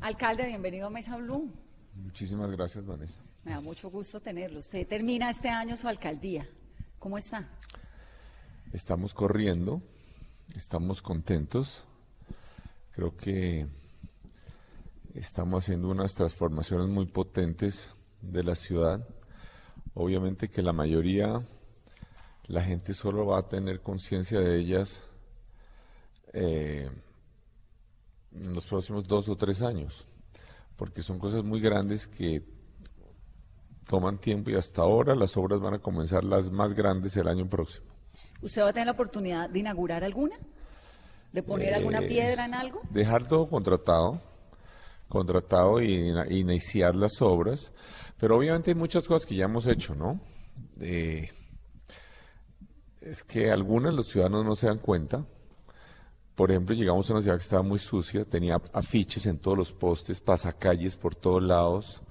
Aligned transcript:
Alcalde, 0.00 0.46
bienvenido 0.46 0.86
a 0.86 0.90
Mesa 0.90 1.18
Blue. 1.18 1.52
Muchísimas 1.94 2.50
gracias, 2.50 2.86
Vanessa. 2.86 3.20
Me 3.44 3.52
da 3.52 3.60
mucho 3.60 3.90
gusto 3.90 4.18
tenerlo. 4.18 4.60
Usted 4.60 4.86
termina 4.86 5.28
este 5.28 5.50
año 5.50 5.76
su 5.76 5.88
alcaldía. 5.88 6.48
¿Cómo 6.98 7.18
está? 7.18 7.50
Estamos 8.72 9.12
corriendo, 9.12 9.82
estamos 10.56 11.02
contentos. 11.02 11.84
Creo 12.92 13.14
que 13.14 13.66
estamos 15.14 15.64
haciendo 15.64 15.90
unas 15.90 16.14
transformaciones 16.14 16.88
muy 16.88 17.04
potentes 17.04 17.94
de 18.22 18.42
la 18.42 18.54
ciudad. 18.54 19.06
Obviamente 19.92 20.48
que 20.48 20.62
la 20.62 20.72
mayoría, 20.72 21.42
la 22.46 22.62
gente 22.62 22.94
solo 22.94 23.26
va 23.26 23.40
a 23.40 23.48
tener 23.48 23.82
conciencia 23.82 24.40
de 24.40 24.60
ellas 24.60 25.06
eh, 26.32 26.90
en 28.32 28.52
los 28.54 28.66
próximos 28.66 29.06
dos 29.06 29.28
o 29.28 29.36
tres 29.36 29.62
años, 29.62 30.06
porque 30.76 31.02
son 31.02 31.18
cosas 31.18 31.42
muy 31.44 31.60
grandes 31.60 32.06
que 32.06 32.42
toman 33.88 34.18
tiempo 34.18 34.50
y 34.50 34.54
hasta 34.54 34.82
ahora 34.82 35.14
las 35.14 35.36
obras 35.36 35.60
van 35.60 35.74
a 35.74 35.78
comenzar 35.80 36.22
las 36.24 36.50
más 36.50 36.74
grandes 36.74 37.16
el 37.16 37.26
año 37.28 37.48
próximo. 37.48 37.86
¿Usted 38.40 38.62
va 38.62 38.68
a 38.70 38.72
tener 38.72 38.86
la 38.86 38.92
oportunidad 38.92 39.50
de 39.50 39.58
inaugurar 39.58 40.04
alguna? 40.04 40.36
¿De 41.32 41.42
poner 41.42 41.74
alguna 41.74 41.98
Eh, 42.00 42.08
piedra 42.08 42.44
en 42.44 42.54
algo? 42.54 42.80
Dejar 42.90 43.26
todo 43.28 43.48
contratado, 43.48 44.20
contratado 45.08 45.80
y 45.82 46.12
iniciar 46.30 46.94
las 46.96 47.20
obras, 47.20 47.72
pero 48.18 48.36
obviamente 48.36 48.70
hay 48.70 48.76
muchas 48.76 49.06
cosas 49.06 49.26
que 49.26 49.36
ya 49.36 49.44
hemos 49.44 49.66
hecho, 49.66 49.94
¿no? 49.94 50.20
Eh, 50.80 51.28
es 53.00 53.24
que 53.24 53.50
algunas 53.50 53.94
los 53.94 54.08
ciudadanos 54.08 54.44
no 54.44 54.54
se 54.56 54.66
dan 54.66 54.78
cuenta. 54.78 55.26
Por 56.40 56.50
ejemplo, 56.50 56.74
llegamos 56.74 57.10
a 57.10 57.12
una 57.12 57.20
ciudad 57.20 57.36
que 57.36 57.42
estaba 57.42 57.62
muy 57.62 57.78
sucia, 57.78 58.24
tenía 58.24 58.58
afiches 58.72 59.26
en 59.26 59.36
todos 59.36 59.58
los 59.58 59.74
postes, 59.74 60.22
pasacalles 60.22 60.96
por 60.96 61.14
todos 61.14 61.42
lados. 61.42 62.02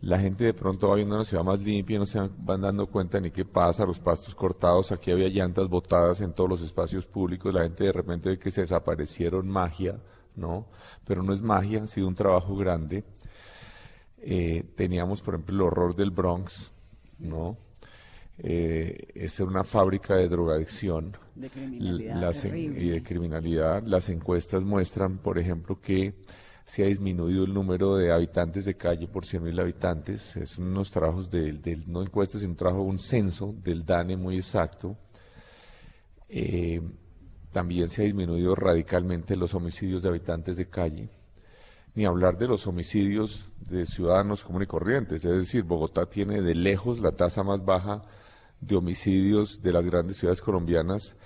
La 0.00 0.20
gente 0.20 0.44
de 0.44 0.54
pronto 0.54 0.88
va 0.88 0.94
viendo 0.94 1.16
una 1.16 1.24
ciudad 1.24 1.42
más 1.42 1.58
limpia 1.58 1.96
y 1.96 1.98
no 1.98 2.06
se 2.06 2.20
van- 2.20 2.60
dando 2.60 2.86
cuenta 2.86 3.18
ni 3.18 3.32
qué 3.32 3.44
pasa, 3.44 3.84
los 3.84 3.98
pastos 3.98 4.36
cortados, 4.36 4.92
aquí 4.92 5.10
había 5.10 5.26
llantas 5.28 5.68
botadas 5.68 6.20
en 6.20 6.32
todos 6.32 6.48
los 6.48 6.62
espacios 6.62 7.06
públicos, 7.06 7.52
la 7.52 7.64
gente 7.64 7.82
de 7.82 7.90
repente 7.90 8.28
ve 8.28 8.38
que 8.38 8.52
se 8.52 8.60
desaparecieron 8.60 9.48
magia, 9.48 9.98
¿no? 10.36 10.66
Pero 11.04 11.24
no 11.24 11.32
es 11.32 11.42
magia, 11.42 11.82
ha 11.82 11.86
sido 11.88 12.06
un 12.06 12.14
trabajo 12.14 12.54
grande. 12.54 13.02
Eh, 14.18 14.62
teníamos, 14.76 15.22
por 15.22 15.34
ejemplo, 15.34 15.56
el 15.56 15.62
horror 15.62 15.96
del 15.96 16.12
Bronx, 16.12 16.70
¿no? 17.18 17.56
Eh, 18.38 19.08
es 19.14 19.40
una 19.40 19.64
fábrica 19.64 20.14
de 20.16 20.28
drogadicción 20.28 21.16
De 21.34 21.48
las 22.20 22.44
y 22.44 22.88
de 22.90 23.02
criminalidad. 23.02 23.82
Las 23.84 24.08
encuestas 24.10 24.62
muestran, 24.62 25.18
por 25.18 25.38
ejemplo, 25.38 25.80
que 25.80 26.14
se 26.64 26.82
ha 26.84 26.86
disminuido 26.86 27.44
el 27.44 27.54
número 27.54 27.96
de 27.96 28.12
habitantes 28.12 28.64
de 28.66 28.76
calle 28.76 29.06
por 29.08 29.24
100.000 29.24 29.60
habitantes. 29.60 30.36
Es 30.36 30.58
unos 30.58 30.90
trabajos 30.90 31.30
del, 31.30 31.62
del- 31.62 31.90
no 31.90 32.02
encuestas, 32.02 32.40
sino 32.40 32.50
un 32.52 32.56
trabajo, 32.56 32.82
un 32.82 32.98
censo 32.98 33.54
del 33.62 33.84
DANE 33.86 34.16
muy 34.16 34.36
exacto. 34.36 34.96
Eh, 36.28 36.80
también 37.52 37.88
se 37.88 38.02
ha 38.02 38.04
disminuido 38.04 38.54
radicalmente 38.54 39.36
los 39.36 39.54
homicidios 39.54 40.02
de 40.02 40.08
habitantes 40.10 40.56
de 40.56 40.68
calle, 40.68 41.08
ni 41.94 42.04
hablar 42.04 42.36
de 42.36 42.48
los 42.48 42.66
homicidios 42.66 43.48
de 43.60 43.86
ciudadanos 43.86 44.44
comunes 44.44 44.66
y 44.66 44.68
corrientes. 44.70 45.24
Es 45.24 45.32
decir, 45.32 45.62
Bogotá 45.62 46.04
tiene 46.06 46.42
de 46.42 46.54
lejos 46.54 47.00
la 47.00 47.12
tasa 47.12 47.42
más 47.42 47.64
baja 47.64 48.02
de 48.66 48.76
homicidios 48.76 49.62
de 49.62 49.72
las 49.72 49.86
grandes 49.86 50.16
ciudades 50.18 50.40
colombianas 50.42 51.16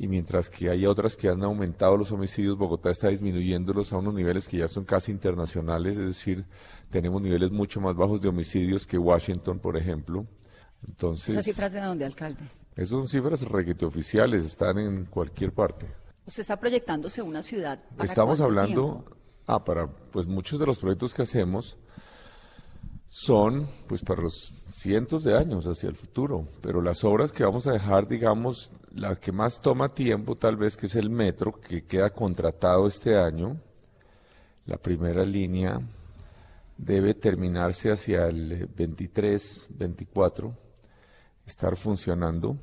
y 0.00 0.06
mientras 0.06 0.48
que 0.48 0.70
hay 0.70 0.86
otras 0.86 1.16
que 1.16 1.28
han 1.28 1.42
aumentado 1.42 1.96
los 1.96 2.12
homicidios, 2.12 2.56
Bogotá 2.56 2.90
está 2.90 3.08
disminuyéndolos 3.08 3.92
a 3.92 3.98
unos 3.98 4.14
niveles 4.14 4.46
que 4.46 4.58
ya 4.58 4.68
son 4.68 4.84
casi 4.84 5.10
internacionales, 5.10 5.98
es 5.98 6.06
decir, 6.06 6.44
tenemos 6.88 7.20
niveles 7.20 7.50
mucho 7.50 7.80
más 7.80 7.96
bajos 7.96 8.20
de 8.20 8.28
homicidios 8.28 8.86
que 8.86 8.96
Washington, 8.96 9.58
por 9.58 9.76
ejemplo. 9.76 10.24
Entonces, 10.86 11.30
¿Esas 11.30 11.44
cifras 11.46 11.72
de 11.72 11.80
dónde, 11.80 12.04
alcalde? 12.04 12.44
esas 12.76 12.90
son 12.90 13.08
cifras 13.08 13.42
requete 13.42 13.84
oficiales, 13.84 14.44
están 14.44 14.78
en 14.78 15.04
cualquier 15.06 15.52
parte. 15.52 15.86
Usted 16.24 16.42
está 16.42 16.60
proyectándose 16.60 17.20
una 17.20 17.42
ciudad. 17.42 17.80
¿para 17.96 18.04
Estamos 18.08 18.40
hablando, 18.40 19.02
tiempo? 19.02 19.16
ah, 19.48 19.64
para, 19.64 19.88
pues 19.88 20.28
muchos 20.28 20.60
de 20.60 20.66
los 20.66 20.78
proyectos 20.78 21.12
que 21.12 21.22
hacemos 21.22 21.76
son, 23.28 23.68
pues 23.86 24.02
para 24.02 24.22
los 24.22 24.54
cientos 24.70 25.22
de 25.22 25.36
años 25.36 25.66
hacia 25.66 25.90
el 25.90 25.96
futuro, 25.96 26.48
pero 26.62 26.80
las 26.80 27.04
obras 27.04 27.30
que 27.30 27.44
vamos 27.44 27.66
a 27.66 27.72
dejar, 27.72 28.08
digamos, 28.08 28.72
la 28.94 29.16
que 29.16 29.32
más 29.32 29.60
toma 29.60 29.88
tiempo 29.88 30.34
tal 30.36 30.56
vez 30.56 30.78
que 30.78 30.86
es 30.86 30.96
el 30.96 31.10
metro, 31.10 31.52
que 31.52 31.84
queda 31.84 32.08
contratado 32.08 32.86
este 32.86 33.18
año, 33.18 33.60
la 34.64 34.78
primera 34.78 35.26
línea 35.26 35.78
debe 36.78 37.12
terminarse 37.12 37.90
hacia 37.90 38.28
el 38.28 38.66
23, 38.74 39.68
24, 39.76 40.56
estar 41.44 41.76
funcionando. 41.76 42.56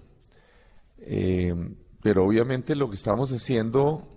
Eh, 0.97 1.53
pero 2.01 2.25
obviamente 2.25 2.73
lo 2.73 2.89
que 2.89 2.95
estamos 2.95 3.31
haciendo 3.31 4.07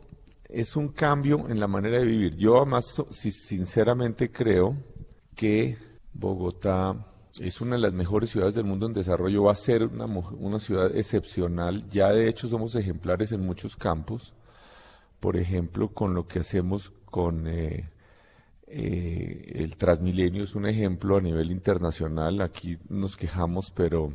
es 0.48 0.76
un 0.76 0.88
cambio 0.88 1.46
en 1.50 1.60
la 1.60 1.68
manera 1.68 1.98
de 1.98 2.06
vivir. 2.06 2.36
Yo 2.36 2.56
además, 2.56 2.86
sinceramente 3.10 4.32
creo 4.32 4.78
que 5.36 5.87
Bogotá 6.18 7.06
es 7.40 7.60
una 7.60 7.76
de 7.76 7.82
las 7.82 7.92
mejores 7.92 8.30
ciudades 8.30 8.54
del 8.54 8.64
mundo 8.64 8.86
en 8.86 8.92
desarrollo, 8.92 9.44
va 9.44 9.52
a 9.52 9.54
ser 9.54 9.84
una, 9.84 10.06
una 10.06 10.58
ciudad 10.58 10.94
excepcional. 10.96 11.88
Ya 11.88 12.10
de 12.12 12.28
hecho 12.28 12.48
somos 12.48 12.74
ejemplares 12.74 13.32
en 13.32 13.40
muchos 13.40 13.76
campos. 13.76 14.34
Por 15.20 15.36
ejemplo, 15.36 15.88
con 15.88 16.14
lo 16.14 16.26
que 16.26 16.40
hacemos 16.40 16.92
con 17.04 17.46
eh, 17.46 17.88
eh, 18.66 19.52
el 19.56 19.76
Transmilenio 19.76 20.42
es 20.42 20.54
un 20.54 20.66
ejemplo 20.66 21.16
a 21.16 21.20
nivel 21.20 21.50
internacional. 21.50 22.40
Aquí 22.42 22.78
nos 22.88 23.16
quejamos, 23.16 23.70
pero 23.70 24.12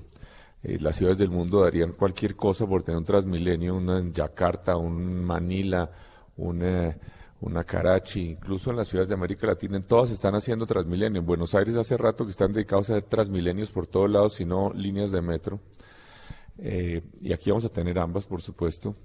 eh, 0.64 0.78
las 0.80 0.98
ciudades 0.98 1.18
del 1.18 1.30
mundo 1.30 1.62
darían 1.62 1.94
cualquier 1.94 2.36
cosa 2.36 2.66
por 2.68 2.84
tener 2.84 2.98
un 2.98 3.06
Transmilenio, 3.06 3.76
una 3.76 4.00
en 4.00 4.14
Yakarta, 4.14 4.78
un 4.78 5.24
Manila, 5.24 5.90
una, 6.38 6.98
una 7.44 7.66
Karachi, 7.66 8.32
incluso 8.32 8.72
en 8.72 8.78
las 8.78 8.88
ciudades 8.88 9.10
de 9.10 9.16
América 9.16 9.48
Latina, 9.48 9.76
en 9.76 9.84
todas 9.84 10.12
están 10.12 10.34
haciendo 10.34 10.66
Transmilenio. 10.66 11.20
En 11.20 11.26
Buenos 11.26 11.54
Aires 11.56 11.76
hace 11.76 11.98
rato 11.98 12.24
que 12.24 12.32
están 12.32 12.54
dedicados 12.54 12.90
a 12.90 12.94
hacer 12.94 13.10
Transmilenios 13.10 13.70
por 13.70 13.86
todos 13.86 14.10
lados, 14.10 14.36
sino 14.36 14.72
líneas 14.74 15.12
de 15.12 15.22
metro. 15.22 15.60
Eh, 16.58 17.02
y 17.20 17.34
aquí 17.34 17.50
vamos 17.50 17.66
a 17.66 17.70
tener 17.70 18.00
ambas, 18.00 18.28
por 18.28 18.42
supuesto. 18.42 18.96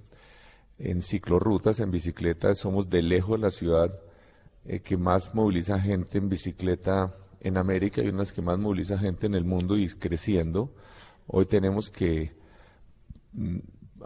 En 0.77 1.01
ciclorrutas, 1.01 1.81
en 1.81 1.91
bicicleta, 1.91 2.55
somos 2.55 2.89
de 2.89 3.01
lejos 3.01 3.37
la 3.37 3.51
ciudad 3.51 3.99
eh, 4.65 4.79
que 4.79 4.95
más 4.95 5.35
moviliza 5.35 5.77
gente 5.77 6.17
en 6.17 6.29
bicicleta 6.29 7.13
en 7.41 7.57
América 7.57 8.01
y 8.01 8.05
una 8.05 8.13
de 8.13 8.17
las 8.19 8.31
que 8.31 8.41
más 8.41 8.57
moviliza 8.57 8.97
gente 8.97 9.27
en 9.27 9.35
el 9.35 9.43
mundo 9.43 9.77
y 9.77 9.85
creciendo. 9.87 10.73
Hoy 11.27 11.45
tenemos 11.45 11.89
que 11.89 12.31
mm, 13.33 13.57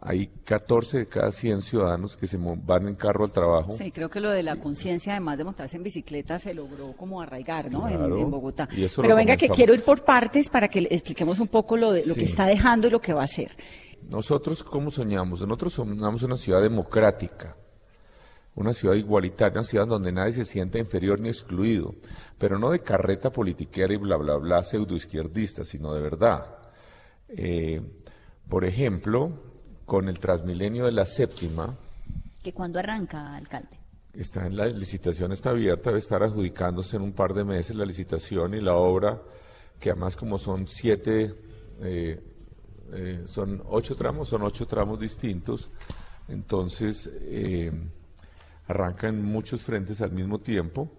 hay 0.02 0.28
14 0.44 1.00
de 1.00 1.08
cada 1.08 1.32
100 1.32 1.62
ciudadanos 1.62 2.18
que 2.18 2.28
se 2.28 2.38
van 2.38 2.88
en 2.88 2.96
carro 2.96 3.26
al 3.26 3.32
trabajo. 3.32 3.72
Sí, 3.72 3.92
creo 3.92 4.10
que 4.10 4.20
lo 4.20 4.30
de 4.32 4.44
la 4.44 4.56
conciencia, 4.58 5.14
además 5.14 5.38
de 5.38 5.44
montarse 5.44 5.78
en 5.78 5.84
bicicleta, 5.84 6.40
se 6.40 6.54
logró 6.54 6.94
como 6.94 7.22
arraigar, 7.22 7.72
¿no? 7.72 7.88
En- 7.88 7.98
Claro, 7.98 8.18
en, 8.18 8.32
Bogotá. 8.32 8.68
Pero 8.98 9.16
venga, 9.16 9.38
que 9.38 9.50
quiero 9.50 9.74
ir 9.74 9.84
por 9.84 10.04
partes 10.04 10.50
para 10.50 10.68
que 10.68 10.82
le 10.82 10.90
expliquemos 10.92 11.40
un 11.40 11.48
poco 11.48 11.78
lo, 11.78 11.92
de, 11.92 12.06
lo 12.06 12.16
que 12.16 12.24
está 12.26 12.46
dejando 12.46 12.88
y 12.88 12.92
lo 12.92 13.00
que 13.00 13.14
va 13.14 13.22
a 13.22 13.26
hacer. 13.26 13.52
Nosotros, 14.10 14.64
¿cómo 14.64 14.90
soñamos? 14.90 15.42
Nosotros 15.42 15.74
soñamos 15.74 16.24
una 16.24 16.36
ciudad 16.36 16.62
democrática, 16.62 17.56
una 18.56 18.74
ciudad 18.74 18.96
igualitaria, 18.96 19.54
una 19.54 19.64
ciudad 19.64 19.88
donde 19.88 20.12
nadie 20.12 20.34
se 20.34 20.46
sienta 20.46 20.78
inferior 20.78 21.20
ni 21.20 21.30
excluido, 21.30 21.96
pero 22.38 22.60
no 22.60 22.72
de 22.72 22.82
carreta 22.82 23.32
politiquera 23.32 23.94
y 23.94 23.98
bla, 23.98 24.18
bla, 24.18 24.36
bla, 24.38 24.62
pseudoizquierdista, 24.64 25.64
sino 25.64 25.94
de 25.94 26.02
verdad. 26.02 26.46
Eh, 27.30 27.82
por 28.50 28.66
ejemplo, 28.66 29.53
con 29.86 30.08
el 30.10 30.20
Transmilenio 30.20 30.86
de 30.86 30.92
la 30.92 31.06
séptima, 31.06 31.76
¿Que 32.44 32.52
cuándo 32.52 32.80
arranca, 32.80 33.36
alcalde? 33.36 33.80
está 34.14 34.46
en 34.46 34.56
la 34.56 34.68
licitación, 34.68 35.32
está 35.32 35.50
abierta, 35.50 35.90
debe 35.90 36.00
estar 36.00 36.22
adjudicándose 36.22 36.98
en 36.98 37.04
un 37.04 37.14
par 37.14 37.34
de 37.34 37.44
meses 37.44 37.76
la 37.76 37.86
licitación 37.86 38.54
y 38.54 38.62
la 38.62 38.76
obra, 38.76 39.20
que 39.80 39.90
además 39.90 40.16
como 40.16 40.38
son 40.38 40.68
siete, 40.68 41.34
eh, 41.82 42.22
eh, 42.92 43.24
son 43.26 43.64
ocho 43.66 43.96
tramos, 43.96 44.28
son 44.28 44.44
ocho 44.44 44.68
tramos 44.68 45.00
distintos, 45.00 45.70
entonces 46.28 47.10
eh, 47.22 47.72
arranca 48.68 49.08
en 49.08 49.24
muchos 49.24 49.64
frentes 49.64 50.02
al 50.02 50.12
mismo 50.12 50.40
tiempo, 50.40 50.92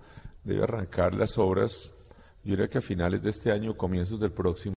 debe 0.43 0.64
arrancar 0.64 1.14
las 1.14 1.38
obras, 1.38 1.93
yo 2.43 2.50
diría 2.50 2.69
que 2.69 2.79
a 2.79 2.82
finales 2.82 3.23
de 3.23 3.31
este 3.31 3.50
año, 3.50 3.76
comienzos 3.76 4.20
del 4.20 4.32
próximo. 4.32 4.73